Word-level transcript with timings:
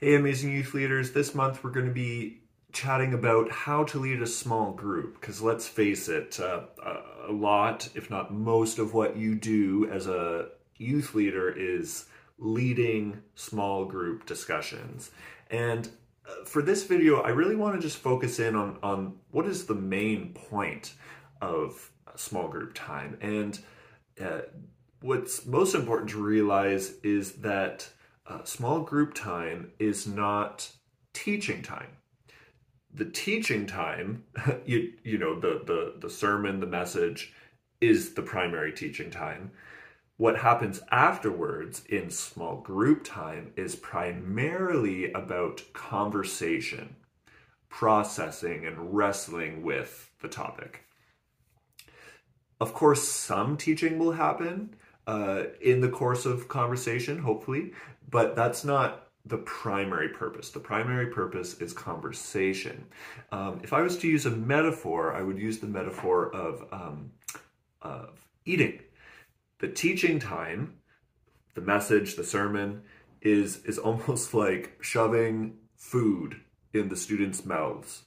Hey, 0.00 0.14
amazing 0.14 0.52
youth 0.52 0.74
leaders. 0.74 1.10
This 1.10 1.34
month 1.34 1.64
we're 1.64 1.72
going 1.72 1.86
to 1.86 1.92
be 1.92 2.38
chatting 2.70 3.14
about 3.14 3.50
how 3.50 3.82
to 3.82 3.98
lead 3.98 4.22
a 4.22 4.28
small 4.28 4.70
group. 4.70 5.20
Because 5.20 5.42
let's 5.42 5.66
face 5.66 6.08
it, 6.08 6.38
uh, 6.38 6.60
a 7.26 7.32
lot, 7.32 7.88
if 7.96 8.08
not 8.08 8.32
most, 8.32 8.78
of 8.78 8.94
what 8.94 9.16
you 9.16 9.34
do 9.34 9.90
as 9.90 10.06
a 10.06 10.50
youth 10.76 11.16
leader 11.16 11.50
is 11.50 12.04
leading 12.38 13.20
small 13.34 13.86
group 13.86 14.24
discussions. 14.24 15.10
And 15.50 15.90
uh, 16.28 16.44
for 16.44 16.62
this 16.62 16.84
video, 16.84 17.20
I 17.22 17.30
really 17.30 17.56
want 17.56 17.74
to 17.74 17.82
just 17.82 17.98
focus 17.98 18.38
in 18.38 18.54
on, 18.54 18.78
on 18.84 19.16
what 19.32 19.46
is 19.46 19.66
the 19.66 19.74
main 19.74 20.32
point 20.32 20.94
of 21.42 21.90
small 22.14 22.46
group 22.46 22.72
time. 22.72 23.18
And 23.20 23.58
uh, 24.24 24.42
what's 25.00 25.44
most 25.44 25.74
important 25.74 26.10
to 26.10 26.22
realize 26.22 26.92
is 27.02 27.32
that 27.38 27.88
uh, 28.28 28.44
small 28.44 28.80
group 28.80 29.14
time 29.14 29.72
is 29.78 30.06
not 30.06 30.70
teaching 31.14 31.62
time. 31.62 31.96
The 32.92 33.06
teaching 33.06 33.66
time, 33.66 34.24
you, 34.66 34.92
you 35.02 35.18
know, 35.18 35.38
the, 35.38 35.62
the, 35.64 35.94
the 35.98 36.10
sermon, 36.10 36.60
the 36.60 36.66
message, 36.66 37.32
is 37.80 38.14
the 38.14 38.22
primary 38.22 38.72
teaching 38.72 39.10
time. 39.10 39.50
What 40.16 40.38
happens 40.38 40.80
afterwards 40.90 41.84
in 41.88 42.10
small 42.10 42.56
group 42.56 43.04
time 43.04 43.52
is 43.56 43.76
primarily 43.76 45.12
about 45.12 45.62
conversation, 45.72 46.96
processing, 47.68 48.66
and 48.66 48.94
wrestling 48.94 49.62
with 49.62 50.10
the 50.20 50.28
topic. 50.28 50.82
Of 52.60 52.74
course, 52.74 53.06
some 53.06 53.56
teaching 53.56 53.98
will 53.98 54.12
happen 54.12 54.74
uh, 55.08 55.44
in 55.62 55.80
the 55.80 55.88
course 55.88 56.26
of 56.26 56.48
conversation, 56.48 57.18
hopefully, 57.18 57.72
but 58.10 58.36
that's 58.36 58.62
not 58.62 59.08
the 59.24 59.38
primary 59.38 60.10
purpose. 60.10 60.50
The 60.50 60.60
primary 60.60 61.06
purpose 61.06 61.54
is 61.60 61.72
conversation. 61.72 62.84
Um, 63.32 63.60
if 63.64 63.72
I 63.72 63.80
was 63.80 63.96
to 63.98 64.06
use 64.06 64.26
a 64.26 64.30
metaphor, 64.30 65.14
I 65.14 65.22
would 65.22 65.38
use 65.38 65.60
the 65.60 65.66
metaphor 65.66 66.30
of, 66.34 66.62
um, 66.70 67.10
of 67.80 68.20
eating. 68.44 68.80
The 69.60 69.68
teaching 69.68 70.18
time, 70.18 70.74
the 71.54 71.62
message, 71.62 72.16
the 72.16 72.24
sermon, 72.24 72.82
is, 73.22 73.64
is 73.64 73.78
almost 73.78 74.34
like 74.44 74.76
shoving 74.82 75.56
food 75.74 76.38
in 76.74 76.90
the 76.90 76.96
students' 76.96 77.46
mouths. 77.46 78.02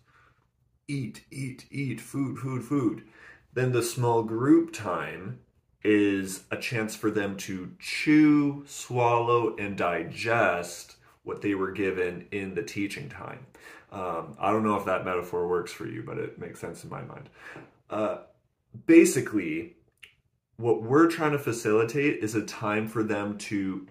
Eat, 0.87 1.25
eat, 1.31 1.65
eat, 1.71 1.99
food, 1.99 2.37
food, 2.37 2.63
food. 2.63 3.05
Then 3.53 3.71
the 3.71 3.81
small 3.81 4.21
group 4.21 4.71
time 4.71 5.39
is 5.83 6.43
a 6.51 6.57
chance 6.57 6.95
for 6.95 7.09
them 7.09 7.35
to 7.37 7.71
chew, 7.79 8.63
swallow, 8.67 9.55
and 9.57 9.77
digest 9.77 10.95
what 11.23 11.41
they 11.41 11.55
were 11.55 11.71
given 11.71 12.27
in 12.31 12.53
the 12.53 12.63
teaching 12.63 13.09
time. 13.09 13.45
Um, 13.91 14.35
I 14.39 14.51
don't 14.51 14.63
know 14.63 14.75
if 14.75 14.85
that 14.85 15.05
metaphor 15.05 15.47
works 15.47 15.71
for 15.71 15.85
you, 15.85 16.03
but 16.03 16.17
it 16.17 16.39
makes 16.39 16.59
sense 16.59 16.83
in 16.83 16.89
my 16.89 17.01
mind. 17.01 17.29
Uh, 17.89 18.17
basically, 18.85 19.75
what 20.57 20.81
we're 20.83 21.07
trying 21.07 21.31
to 21.31 21.39
facilitate 21.39 22.23
is 22.23 22.35
a 22.35 22.43
time 22.43 22.87
for 22.87 23.03
them 23.03 23.37
to 23.37 23.87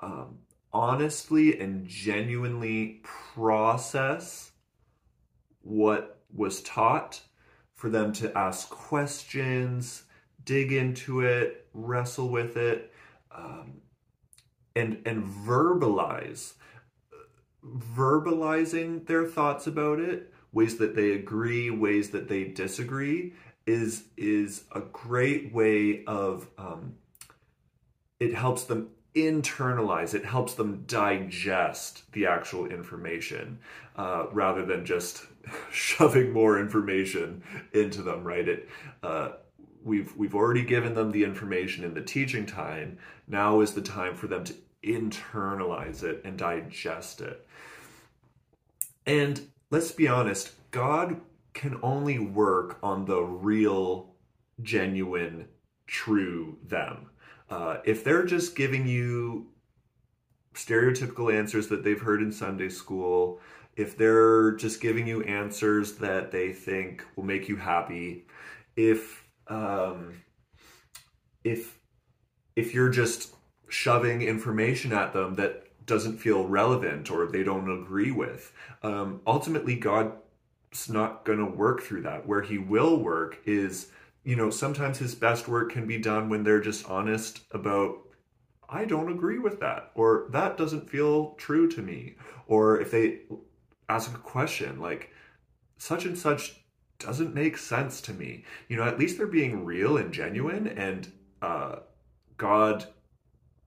um, 0.00 0.38
honestly 0.72 1.60
and 1.60 1.86
genuinely 1.86 3.00
process 3.02 4.52
what 5.62 6.20
was 6.34 6.62
taught, 6.62 7.20
for 7.74 7.90
them 7.90 8.12
to 8.14 8.36
ask 8.36 8.70
questions, 8.70 10.04
dig 10.44 10.72
into 10.72 11.20
it, 11.20 11.66
wrestle 11.72 12.28
with 12.28 12.56
it, 12.56 12.92
um, 13.34 13.80
and 14.76 15.02
and 15.04 15.24
verbalize, 15.24 16.54
verbalizing 17.64 19.06
their 19.06 19.26
thoughts 19.26 19.66
about 19.66 20.00
it, 20.00 20.32
ways 20.52 20.78
that 20.78 20.94
they 20.94 21.12
agree, 21.12 21.70
ways 21.70 22.10
that 22.10 22.28
they 22.28 22.44
disagree, 22.44 23.32
is 23.66 24.04
is 24.16 24.64
a 24.74 24.80
great 24.80 25.52
way 25.52 26.04
of. 26.06 26.48
Um, 26.58 26.94
it 28.18 28.34
helps 28.34 28.64
them 28.64 28.90
internalize 29.14 30.14
it 30.14 30.24
helps 30.24 30.54
them 30.54 30.84
digest 30.86 32.10
the 32.12 32.26
actual 32.26 32.66
information 32.66 33.58
uh, 33.96 34.26
rather 34.32 34.64
than 34.64 34.84
just 34.84 35.26
shoving 35.72 36.32
more 36.32 36.60
information 36.60 37.42
into 37.72 38.02
them 38.02 38.22
right 38.22 38.48
it 38.48 38.68
uh, 39.02 39.30
we've 39.84 40.14
we've 40.16 40.34
already 40.34 40.64
given 40.64 40.94
them 40.94 41.10
the 41.10 41.24
information 41.24 41.84
in 41.84 41.94
the 41.94 42.02
teaching 42.02 42.46
time. 42.46 42.98
Now 43.26 43.60
is 43.60 43.72
the 43.72 43.82
time 43.82 44.14
for 44.14 44.26
them 44.26 44.44
to 44.44 44.54
internalize 44.84 46.02
it 46.02 46.22
and 46.24 46.38
digest 46.38 47.20
it. 47.20 47.46
And 49.06 49.48
let's 49.70 49.92
be 49.92 50.08
honest 50.08 50.52
god 50.70 51.20
can 51.52 51.78
only 51.82 52.18
work 52.18 52.78
on 52.82 53.04
the 53.04 53.20
real 53.20 54.14
genuine 54.62 55.46
true 55.86 56.56
them. 56.66 57.10
Uh, 57.48 57.78
if 57.84 58.04
they're 58.04 58.24
just 58.24 58.54
giving 58.54 58.86
you 58.86 59.48
stereotypical 60.54 61.32
answers 61.32 61.68
that 61.68 61.84
they've 61.84 62.00
heard 62.00 62.22
in 62.22 62.32
sunday 62.32 62.68
school 62.68 63.40
if 63.76 63.96
they're 63.96 64.52
just 64.52 64.80
giving 64.80 65.06
you 65.06 65.22
answers 65.22 65.92
that 65.94 66.32
they 66.32 66.52
think 66.52 67.04
will 67.14 67.24
make 67.24 67.48
you 67.48 67.56
happy 67.56 68.26
if 68.76 69.24
um, 69.50 70.22
if 71.44 71.78
if 72.56 72.72
you're 72.72 72.88
just 72.88 73.34
shoving 73.68 74.22
information 74.22 74.92
at 74.92 75.12
them 75.12 75.34
that 75.34 75.66
doesn't 75.86 76.18
feel 76.18 76.46
relevant 76.46 77.10
or 77.10 77.26
they 77.26 77.42
don't 77.42 77.82
agree 77.82 78.10
with, 78.10 78.52
um, 78.82 79.20
ultimately 79.26 79.76
God's 79.76 80.88
not 80.88 81.24
going 81.24 81.38
to 81.38 81.44
work 81.44 81.82
through 81.82 82.02
that. 82.02 82.26
Where 82.26 82.42
He 82.42 82.58
will 82.58 82.98
work 82.98 83.38
is, 83.44 83.90
you 84.24 84.36
know, 84.36 84.50
sometimes 84.50 84.98
His 84.98 85.14
best 85.14 85.48
work 85.48 85.72
can 85.72 85.86
be 85.86 85.98
done 85.98 86.28
when 86.28 86.44
they're 86.44 86.60
just 86.60 86.88
honest 86.88 87.40
about 87.50 87.98
I 88.72 88.84
don't 88.84 89.10
agree 89.10 89.40
with 89.40 89.58
that, 89.60 89.90
or 89.96 90.28
that 90.30 90.56
doesn't 90.56 90.88
feel 90.88 91.34
true 91.34 91.68
to 91.70 91.82
me. 91.82 92.14
Or 92.46 92.80
if 92.80 92.92
they 92.92 93.22
ask 93.88 94.14
a 94.14 94.18
question 94.18 94.78
like, 94.78 95.10
such 95.76 96.04
and 96.04 96.16
such 96.16 96.60
doesn't 97.00 97.34
make 97.34 97.56
sense 97.56 98.00
to 98.02 98.12
me. 98.12 98.44
You 98.68 98.76
know, 98.76 98.84
at 98.84 98.98
least 98.98 99.18
they're 99.18 99.26
being 99.26 99.64
real 99.64 99.96
and 99.96 100.12
genuine, 100.12 100.68
and 100.68 101.10
uh, 101.42 101.76
God, 102.36 102.86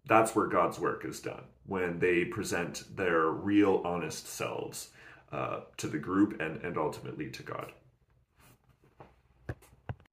that's 0.05 0.35
where 0.35 0.47
God's 0.47 0.79
work 0.79 1.03
is 1.03 1.19
done 1.19 1.43
when 1.65 1.99
they 1.99 2.25
present 2.25 2.83
their 2.95 3.27
real, 3.29 3.81
honest 3.83 4.27
selves 4.27 4.89
uh, 5.31 5.61
to 5.77 5.87
the 5.87 5.97
group 5.97 6.39
and, 6.39 6.61
and 6.63 6.77
ultimately 6.77 7.29
to 7.31 7.43
God. 7.43 7.71